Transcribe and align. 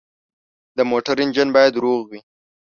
د 0.77 0.79
موټر 0.91 1.15
انجن 1.23 1.49
باید 1.55 1.73
روغ 1.83 2.01
وي. 2.11 2.19